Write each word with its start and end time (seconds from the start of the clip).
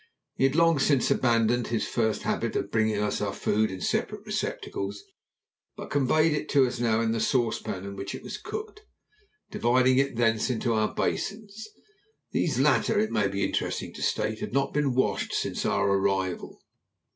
He 0.35 0.45
had 0.45 0.55
long 0.55 0.79
since 0.79 1.11
abandoned 1.11 1.67
his 1.67 1.87
first 1.87 2.23
habit 2.23 2.55
of 2.55 2.71
bringing 2.71 2.97
us 2.97 3.21
our 3.21 3.31
food 3.35 3.69
in 3.69 3.81
separate 3.81 4.25
receptacles, 4.25 5.03
but 5.77 5.91
conveyed 5.91 6.33
it 6.33 6.49
to 6.49 6.65
us 6.65 6.79
now 6.79 7.01
in 7.01 7.11
the 7.11 7.19
saucepan 7.19 7.85
in 7.85 7.95
which 7.95 8.15
it 8.15 8.23
was 8.23 8.39
cooked, 8.39 8.81
dividing 9.51 9.99
it 9.99 10.15
thence 10.15 10.49
into 10.49 10.73
our 10.73 10.91
basins. 10.91 11.67
These 12.31 12.57
latter, 12.59 12.97
it 12.99 13.11
may 13.11 13.27
be 13.27 13.43
interesting 13.45 13.93
to 13.93 14.01
state, 14.01 14.39
had 14.39 14.53
not 14.53 14.73
been 14.73 14.95
washed 14.95 15.33
since 15.33 15.67
our 15.67 15.87
arrival. 15.87 16.63